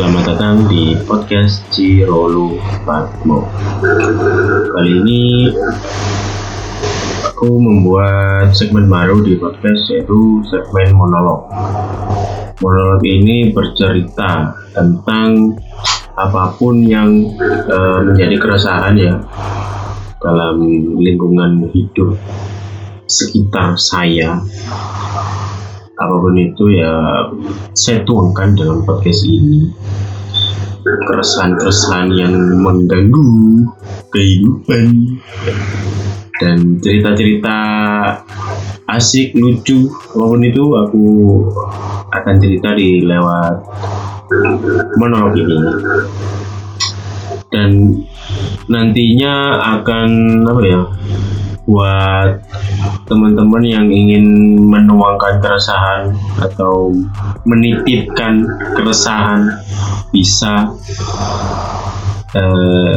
[0.00, 2.56] Selamat datang di podcast Cirolu
[2.88, 3.44] Patmo.
[4.72, 5.52] Kali ini
[7.28, 11.52] aku membuat segmen baru di podcast yaitu segmen monolog.
[12.64, 15.60] Monolog ini bercerita tentang
[16.16, 17.36] apa pun yang
[17.68, 19.20] uh, menjadi keresahan ya
[20.16, 20.64] dalam
[20.96, 22.16] lingkungan hidup
[23.04, 24.40] sekitar saya
[26.00, 26.92] apa pun itu ya
[27.76, 29.68] saya tuangkan dalam podcast ini.
[30.80, 32.32] Keresahan-keresahan yang
[32.64, 33.28] mengganggu
[34.08, 34.84] kehidupan
[36.40, 37.56] dan cerita-cerita
[38.88, 41.06] asik lucu apa pun itu aku
[42.16, 43.60] akan cerita di lewat
[44.96, 45.58] monolog ini.
[47.52, 48.00] Dan
[48.72, 50.08] nantinya akan
[50.48, 50.80] apa ya
[51.68, 52.30] buat
[53.10, 56.94] teman-teman yang ingin menuangkan keresahan atau
[57.42, 58.46] menitipkan
[58.78, 59.50] keresahan
[60.14, 60.70] bisa
[62.38, 62.94] uh,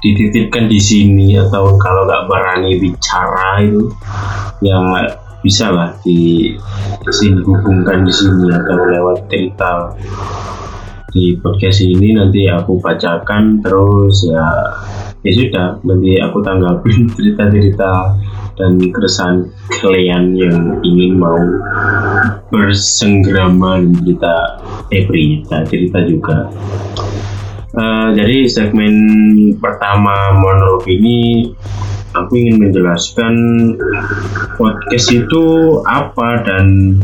[0.00, 3.92] dititipkan di sini atau kalau nggak berani bicara itu
[4.64, 4.80] ya
[5.44, 6.56] bisa lah di
[7.12, 9.92] sini hubungkan di sini atau lewat cerita.
[11.14, 14.44] Di podcast ini nanti aku bacakan terus ya
[15.24, 17.92] ya sudah nanti aku tanggapin cerita-cerita
[18.54, 19.48] dan keresahan
[19.82, 21.40] kalian yang ingin mau
[22.52, 24.36] bersenggrama cerita
[24.92, 26.52] eh berita cerita juga.
[27.74, 28.94] Uh, jadi segmen
[29.58, 31.50] pertama monolog ini
[32.14, 33.34] aku ingin menjelaskan
[34.54, 35.44] podcast itu
[35.82, 37.00] apa dan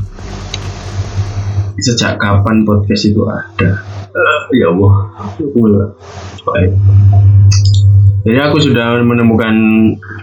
[1.82, 3.82] sejak kapan podcast itu ada?
[4.14, 4.94] Uh, ya Allah
[6.46, 6.70] baik
[8.26, 9.54] jadi aku sudah menemukan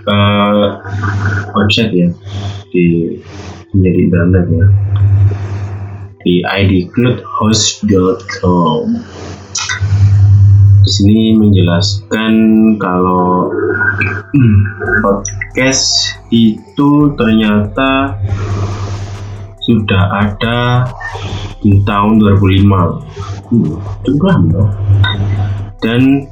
[0.05, 0.77] uh,
[1.57, 2.09] website ya
[2.69, 3.17] di
[3.73, 4.65] menjadi internet ya.
[6.27, 8.99] Di idcloudhost.com
[10.87, 12.33] di sini menjelaskan
[12.79, 13.51] kalau
[15.03, 18.15] podcast itu ternyata
[19.67, 20.87] sudah ada
[21.59, 23.75] di tahun 2005 hmm,
[24.07, 24.63] cukup lama
[25.81, 26.25] dan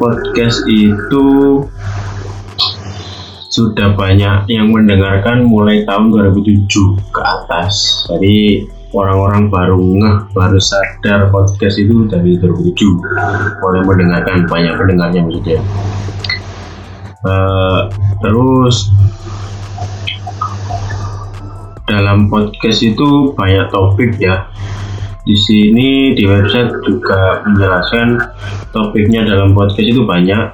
[0.00, 1.26] podcast itu
[3.52, 6.68] sudah banyak yang mendengarkan mulai tahun 2007
[7.12, 8.04] ke atas.
[8.08, 8.64] Jadi
[8.96, 15.60] orang-orang baru ngeh baru sadar podcast itu dari 2007 mulai mendengarkan banyak pendengarnya maksudnya.
[17.22, 17.86] Uh,
[18.24, 18.90] terus
[21.86, 24.48] dalam podcast itu banyak topik ya
[25.22, 28.18] di sini di website juga menjelaskan
[28.74, 30.50] topiknya dalam podcast itu banyak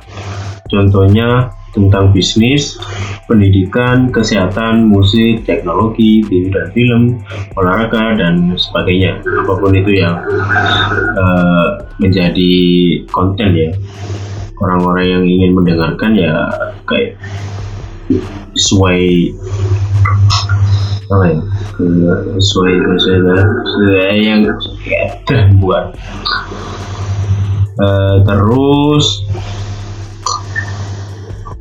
[0.68, 2.80] contohnya tentang bisnis,
[3.28, 7.02] pendidikan, kesehatan, musik, teknologi, TV dan film,
[7.54, 9.20] olahraga dan sebagainya.
[9.22, 10.16] Apa pun itu yang
[11.14, 11.68] uh,
[12.00, 12.54] menjadi
[13.12, 13.70] konten ya.
[14.58, 16.34] Orang-orang yang ingin mendengarkan ya
[16.88, 17.14] kayak
[18.58, 19.30] sesuai
[21.08, 21.40] ya
[21.78, 24.42] sesuai sesuai yang
[24.82, 25.94] kita buat
[28.26, 29.22] terus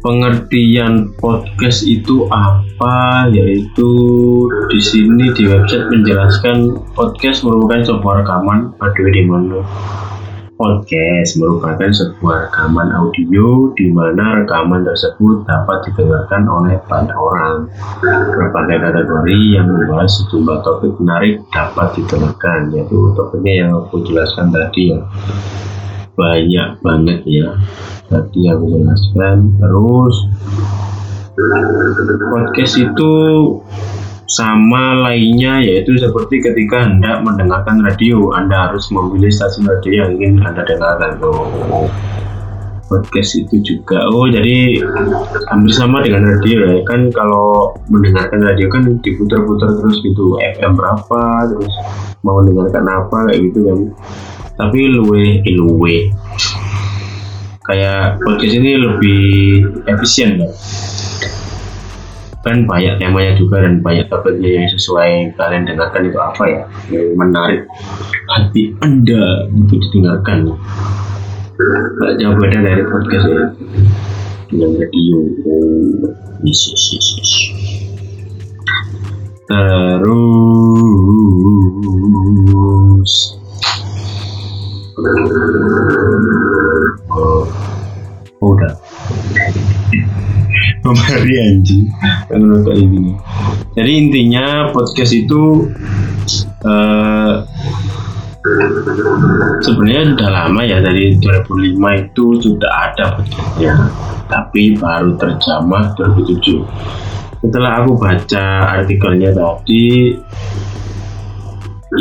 [0.02, 3.28] pengertian podcast itu apa?
[3.28, 3.92] Yaitu
[4.72, 9.60] di sini di website menjelaskan podcast merupakan sebuah rekaman audio di mana
[10.58, 17.70] Podcast merupakan sebuah rekaman audio di mana rekaman tersebut dapat didengarkan oleh banyak orang.
[18.34, 24.98] Berbagai kategori yang membahas sejumlah topik menarik dapat didengarkan, yaitu topiknya yang aku jelaskan tadi
[24.98, 25.00] ya.
[26.18, 27.54] Banyak banget ya.
[28.10, 29.62] Tadi aku jelaskan.
[29.62, 30.16] Terus
[32.34, 33.14] podcast itu
[34.28, 40.44] sama lainnya yaitu seperti ketika hendak mendengarkan radio Anda harus memilih stasiun radio yang ingin
[40.44, 41.24] Anda dengarkan.
[41.24, 41.88] Oh,
[42.92, 44.04] podcast itu juga.
[44.12, 44.84] Oh jadi
[45.48, 46.84] hampir sama dengan radio ya.
[46.84, 50.36] Kan kalau mendengarkan radio kan diputar-putar terus gitu.
[50.60, 51.24] FM berapa
[51.56, 51.74] terus
[52.28, 53.80] mau mendengarkan apa kayak gitu kan.
[54.60, 56.12] Tapi luwe eh, luwe.
[57.64, 59.24] Kayak podcast ini lebih
[59.88, 60.52] efisien kan
[62.48, 67.20] kan banyak temanya juga dan banyak topiknya yang sesuai kalian dengarkan itu apa ya yang
[67.20, 67.68] menarik
[68.32, 70.56] hati anda untuk didengarkan
[71.98, 73.50] Gak jauh beda dari podcast ya
[74.48, 76.08] dengan radio oh
[76.48, 77.32] yes yes yes, yes.
[79.52, 80.16] terus
[87.12, 87.44] oh,
[88.40, 88.72] udah
[90.86, 91.86] memberi anjing.
[92.34, 93.14] Menurut kayak gini.
[93.78, 95.72] Jadi intinya podcast itu
[96.66, 97.46] uh,
[99.62, 103.74] sebenarnya sudah lama ya dari 2005 itu sudah ada podcastnya.
[104.28, 107.08] Tapi baru terjamah 2007
[107.38, 108.46] setelah aku baca
[108.82, 110.18] artikelnya tadi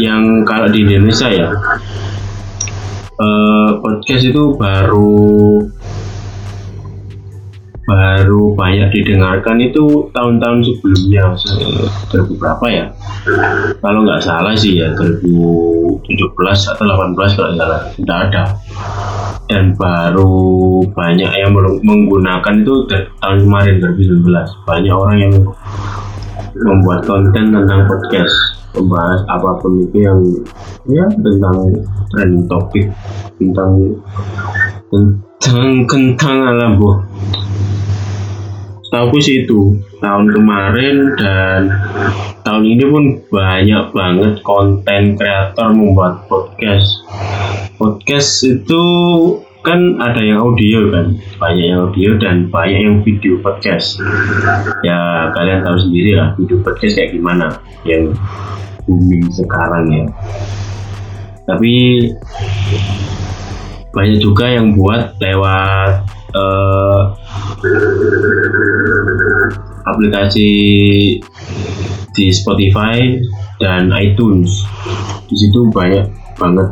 [0.01, 1.49] yang kalau di Indonesia ya
[3.15, 5.61] eh, podcast itu baru
[7.87, 12.85] baru banyak didengarkan itu tahun-tahun sebelumnya se- berapa ya?
[13.79, 16.03] Kalau nggak salah sih ya 2017
[16.75, 17.81] atau 18 kalau nggak salah.
[17.95, 18.45] Sudah ada.
[19.47, 20.35] Dan baru
[20.91, 21.55] banyak yang
[21.87, 22.75] menggunakan itu
[23.23, 25.35] tahun kemarin 2019 banyak orang yang
[26.67, 28.35] membuat konten tentang podcast
[28.77, 30.21] membahas apa pun itu yang
[30.85, 31.57] ya tentang
[32.13, 32.87] trending topik
[33.41, 33.73] tentang
[34.93, 36.91] tentang kentang alam bu
[38.87, 41.61] Tahu sih itu tahun kemarin dan
[42.47, 43.05] tahun ini pun
[43.35, 47.03] banyak banget konten kreator membuat podcast.
[47.77, 48.83] Podcast itu
[49.67, 53.99] kan ada yang audio kan banyak yang audio dan banyak yang video podcast.
[54.87, 58.15] Ya kalian tahu sendiri lah video podcast kayak gimana yang
[58.87, 60.05] booming sekarang ya.
[61.51, 61.75] Tapi
[63.91, 65.93] banyak juga yang buat lewat
[66.31, 67.01] eh,
[69.97, 70.51] aplikasi
[72.13, 73.17] di Spotify
[73.59, 74.63] dan iTunes.
[75.27, 76.07] Di situ banyak
[76.37, 76.69] banget.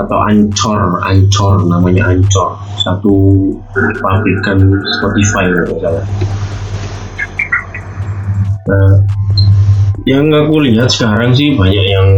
[0.00, 3.12] Atau Ancor Ancor namanya Ancor satu
[4.00, 5.44] pabrikan Spotify
[5.76, 6.04] salah.
[8.70, 8.92] Nah,
[10.08, 12.08] yang aku lihat sekarang sih banyak yang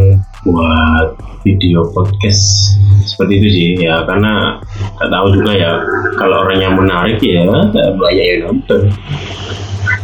[0.46, 2.78] buat video podcast.
[3.02, 4.06] Seperti itu sih ya.
[4.06, 4.62] Karena
[4.98, 5.72] nggak tahu juga ya
[6.14, 7.42] kalau orangnya menarik ya
[7.74, 8.94] banyak yang nonton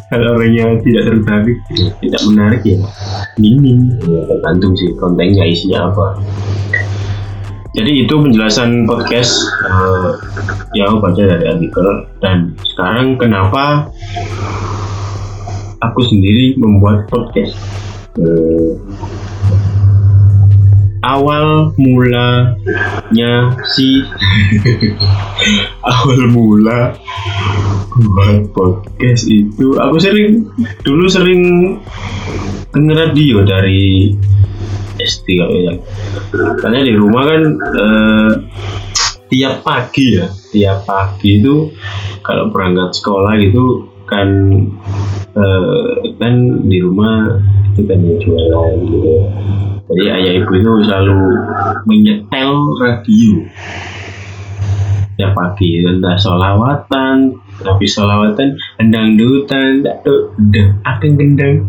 [0.09, 1.59] kalau orangnya tidak tertarik
[2.01, 2.79] tidak menarik ya.
[3.37, 3.93] Minim.
[4.09, 6.07] Ya tergantung sih kontennya isinya apa.
[7.77, 9.37] Jadi itu penjelasan podcast
[9.69, 10.17] uh,
[10.73, 11.87] yang aku baca dari artikel
[12.25, 13.93] dan sekarang kenapa
[15.85, 17.55] aku sendiri membuat podcast?
[18.19, 18.81] Uh,
[21.07, 24.03] awal mulanya si
[25.93, 26.99] awal mula
[27.97, 29.77] buat podcast itu.
[29.81, 30.49] Aku sering
[30.85, 31.43] dulu sering
[32.73, 34.13] denger radio dari
[35.01, 35.75] SD kalau ya.
[36.61, 38.33] Karena di rumah kan eh,
[39.29, 41.69] tiap pagi ya tiap pagi itu
[42.25, 44.29] kalau berangkat sekolah gitu kan
[45.37, 47.41] eh, kan di rumah
[47.77, 49.13] itu kan jualan gitu.
[49.89, 51.21] Jadi ayah ibu itu selalu
[51.89, 53.41] menyetel radio
[55.19, 55.83] tiap pagi.
[55.83, 59.83] Entah solawatan tapi solawatan endang dutan.
[59.83, 60.31] Tak tuh
[60.87, 61.67] akan gendang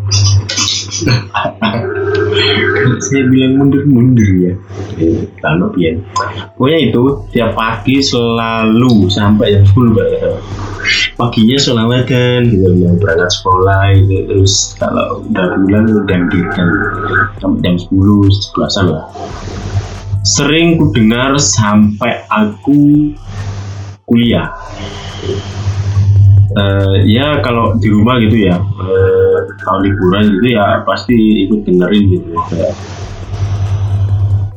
[3.00, 4.54] saya bilang mundur-mundur ya.
[5.44, 5.96] Lalu pian.
[6.56, 10.08] Pokoknya itu tiap pagi selalu sampai jam 10 Pak.
[11.20, 12.72] paginya solawatan gitu.
[12.80, 14.16] Yang berangkat sekolah gitu.
[14.28, 16.20] Terus kalau udah pulang udah
[17.40, 19.04] sampai jam 10 11 lah
[20.30, 23.14] sering ku dengar sampai aku
[24.06, 24.54] kuliah.
[26.50, 32.10] Eh, ya kalau di rumah gitu ya uh, kalau liburan gitu ya pasti ikut dengerin
[32.10, 32.74] gitu kayak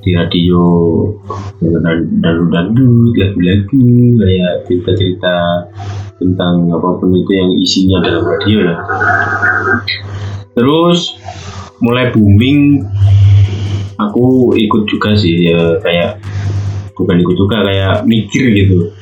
[0.00, 0.64] di radio
[1.60, 3.84] dangdut dangdut lagu-lagu
[4.24, 5.68] kayak cerita-cerita
[6.16, 8.76] tentang apa pun itu yang isinya dalam radio ya.
[10.56, 11.12] Terus
[11.84, 12.88] mulai booming
[13.98, 16.20] aku ikut juga sih ya kayak
[16.96, 18.92] bukan ikut juga kayak mikir gitu.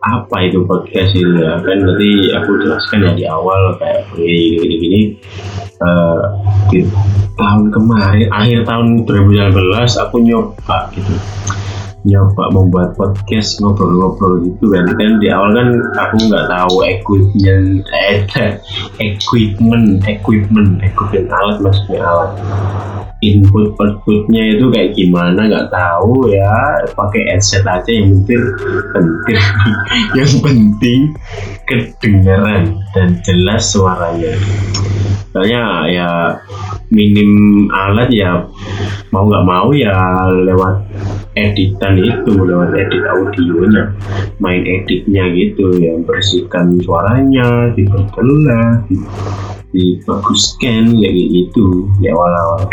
[0.00, 1.60] Apa itu podcast itu ya?
[1.60, 5.00] Kan nanti aku jelaskan ya di awal kayak gini gini gini.
[5.80, 6.20] Uh,
[6.68, 6.84] di
[7.40, 9.56] tahun kemarin akhir tahun 2019
[9.96, 11.39] aku nyoba gitu
[12.04, 14.88] nyoba membuat podcast ngobrol-ngobrol gitu kan.
[14.96, 15.68] Kan di awal kan
[16.00, 18.24] aku nggak tahu equipment eh,
[19.00, 22.30] equipment equipment equipment alat maksudnya alat
[23.20, 26.84] input outputnya itu kayak gimana nggak tahu ya.
[26.96, 28.42] Pakai headset aja yang penting
[28.96, 29.40] penting.
[30.18, 31.00] Yang penting
[31.68, 34.34] kedengaran dan jelas suaranya
[35.30, 36.10] soalnya ya
[36.90, 38.50] minim alat ya
[39.14, 40.82] mau nggak mau ya lewat
[41.38, 43.94] editan itu lewat edit audionya
[44.42, 48.90] main editnya gitu ya bersihkan suaranya diperjelas
[49.70, 52.66] dibaguskan kayak gitu di awal-awal.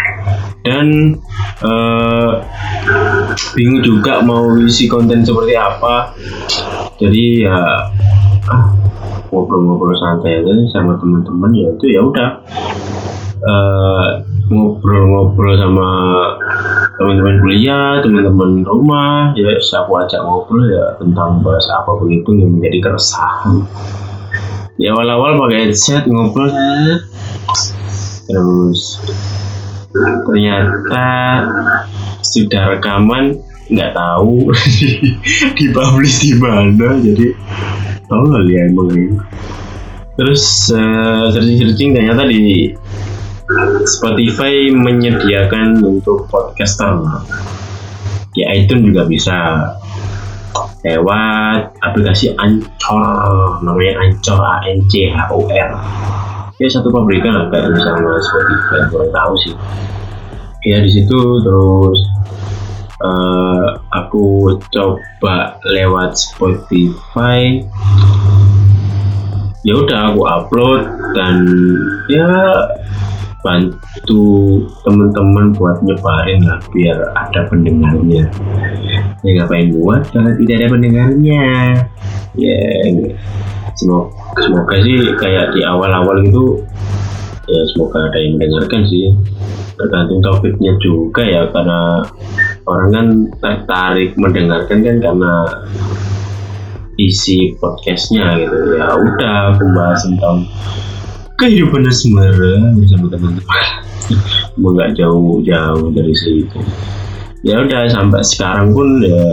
[0.66, 1.18] Dan
[1.62, 2.42] uh,
[3.54, 6.18] bingung juga mau isi konten seperti apa.
[6.98, 7.58] Jadi ya
[8.50, 8.74] ah,
[9.30, 12.30] ngobrol-ngobrol santai aja sama teman-teman ya itu ya udah.
[14.48, 15.90] Ngobrol ngobrol-ngobrol sama
[16.98, 22.90] teman-teman kuliah teman-teman rumah ya aku ajak ngobrol ya tentang bahas apa begitu yang menjadi
[22.90, 23.68] keresahan.
[24.78, 26.50] Ya awal-awal pakai headset ngobrol.
[28.28, 29.00] Terus
[30.28, 31.08] ternyata
[32.22, 34.48] sudah rekaman nggak tahu
[35.60, 37.36] dipublish di mana jadi
[38.12, 39.20] lah ya emang ini?
[40.18, 42.74] Terus uh, searching-searching ternyata di
[43.86, 47.00] Spotify menyediakan untuk podcaster
[48.34, 49.38] di iTunes juga bisa.
[50.86, 53.04] Lewat aplikasi Anchor
[53.60, 55.70] namanya Anchor A N C H O R.
[56.58, 59.54] Ya satu pabrikan lah kayak misalnya Spotify kurang tahu sih.
[60.64, 62.00] Ya di situ terus
[63.04, 63.68] uh,
[64.06, 67.62] aku coba lewat Spotify.
[69.66, 70.82] Ya udah aku upload
[71.18, 71.44] dan
[72.08, 72.30] ya
[73.44, 78.28] bantu teman-teman buat nyebarin lah biar ada pendengarnya.
[79.24, 81.44] Ya ngapain buat kalau tidak ada pendengarnya?
[82.38, 82.62] Ya
[83.78, 86.66] semoga semoga sih kayak di awal-awal gitu
[87.48, 89.16] ya semoga ada yang mendengarkan sih.
[89.78, 92.02] Tergantung topiknya juga ya karena
[92.68, 93.08] orang kan
[93.40, 95.34] tertarik mendengarkan kan karena
[97.00, 98.76] isi podcastnya gitu.
[98.76, 100.44] Ya udah aku bahas tentang
[101.40, 103.66] kehidupan asmara bersama teman-teman.
[104.60, 106.60] Mau nggak jauh-jauh dari situ.
[107.46, 109.24] Ya udah sampai sekarang pun ya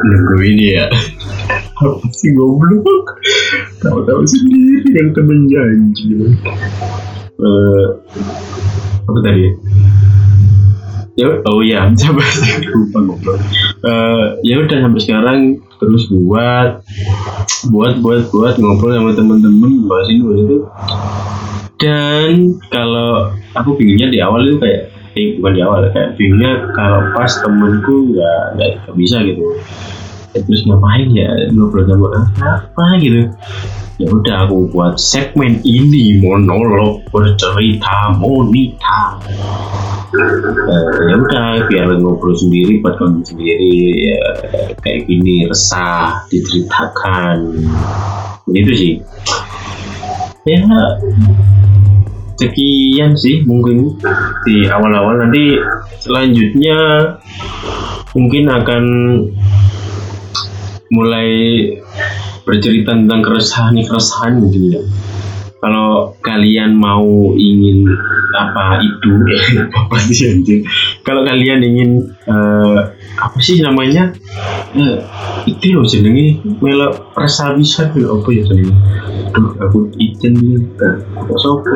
[0.00, 0.86] nunggu ini ya.
[1.76, 3.20] Apa sih goblok.
[3.84, 6.32] Tahu-tahu sendiri yang temen janji.
[7.36, 8.00] Uh,
[9.16, 9.48] apa tadi?
[11.16, 12.24] Ya oh ya coba
[12.76, 13.40] lupa ngobrol
[13.88, 15.38] uh, ya udah sampai sekarang
[15.80, 16.84] terus buat
[17.72, 20.58] buat buat buat ngobrol sama temen-temen bahas ini bahas itu.
[21.80, 22.32] Dan
[22.68, 27.32] kalau aku bingungnya di awal itu kayak eh bukan di awal kayak bingungnya kalau pas
[27.40, 29.40] temenku nggak nggak bisa gitu.
[30.36, 33.32] Ya, terus ngapain ya ngobrol sama apa gitu
[33.96, 39.16] ya udah aku buat segmen ini monolog bercerita monita.
[40.16, 43.76] Uh, ya udah biar ngobrol sendiri buat kamu sendiri
[44.12, 44.24] ya,
[44.84, 47.56] kayak gini resah diceritakan.
[48.52, 48.94] Gitu sih.
[50.46, 50.62] Ya
[52.36, 53.96] sekian sih mungkin
[54.44, 55.24] di awal-awal.
[55.24, 55.56] Nanti
[56.04, 56.78] selanjutnya
[58.12, 58.84] mungkin akan
[60.92, 61.32] mulai
[62.46, 64.82] bercerita tentang keresahan keresahan mungkin ya.
[65.56, 67.90] Kalau kalian mau ingin
[68.36, 69.12] apa itu
[69.82, 70.60] apa sih anjir
[71.02, 71.90] kalau kalian ingin
[72.30, 74.14] uh, apa sih namanya?
[74.76, 75.02] Uh,
[75.48, 78.76] itu loh jenenge melo rasa bisa apa ya jenenge?
[79.34, 80.90] Aduh aku izin ya
[81.34, 81.74] sopo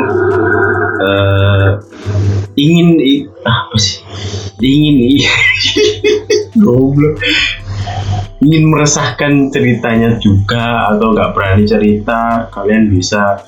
[1.02, 1.82] uh,
[2.54, 2.94] ingin
[3.42, 4.06] apa sih?
[4.62, 5.18] Ingin
[6.62, 7.16] goblok
[8.50, 13.38] ingin meresahkan ceritanya juga atau nggak berani cerita kalian bisa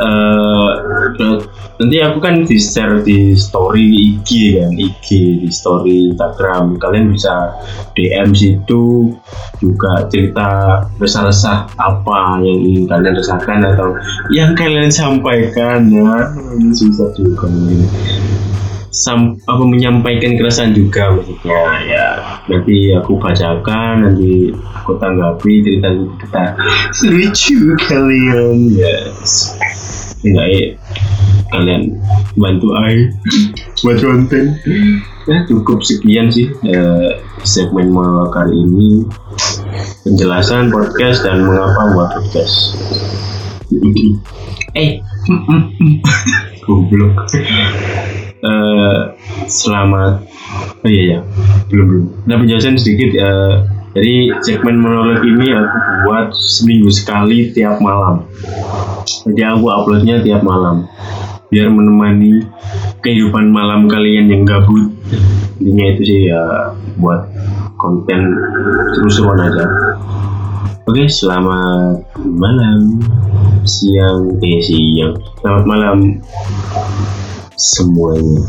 [0.00, 0.72] uh,
[1.76, 5.06] nanti aku kan di share di story IG kan IG
[5.44, 6.80] di story Instagram.
[6.80, 7.52] Kalian bisa
[7.92, 9.12] DM situ
[9.60, 13.92] juga cerita resah-resah apa yang ingin kalian resahkan atau
[14.32, 15.92] yang kalian sampaikan.
[15.92, 16.32] Ya
[16.72, 17.52] susah juga
[18.96, 21.60] sam apa menyampaikan keresahan juga maksudnya.
[21.84, 22.08] Ya
[22.48, 26.44] nanti aku bacakan nanti aku tanggapi cerita kita.
[27.12, 28.72] Lucu kalian.
[28.72, 29.52] Yes.
[30.24, 30.64] Enggak ya
[31.52, 31.82] kalian
[32.40, 33.12] bantu ai
[33.84, 34.56] buat konten.
[35.28, 39.04] Ya cukup sekian sih eh, segmen malam kali ini.
[40.08, 42.80] Penjelasan podcast dan mengapa buat podcast.
[44.72, 45.04] Eh
[46.66, 47.26] goblok
[48.44, 49.14] uh,
[49.46, 50.24] selamat
[50.82, 51.18] oh iya ya
[51.72, 52.06] belum belum.
[52.26, 53.54] Nah penjelasan sedikit uh,
[53.96, 58.28] jadi segmen monolog ini aku buat seminggu sekali tiap malam.
[59.24, 60.84] Jadi aku uploadnya tiap malam.
[61.48, 62.44] Biar menemani
[63.00, 64.92] kehidupan malam kalian yang gabut.
[65.56, 67.24] Intinya itu sih ya buat
[67.80, 68.36] konten
[69.00, 69.64] seru-seruan aja.
[70.84, 73.00] Oke selamat malam.
[73.64, 75.16] Siang eh siang.
[75.40, 76.20] Selamat malam
[77.56, 78.44] semuanya.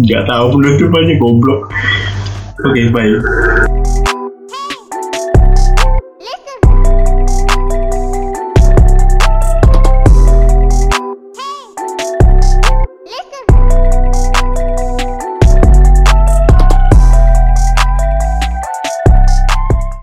[0.00, 1.70] Nggak tahu penutupannya goblok.
[2.62, 4.11] Oke okay, bye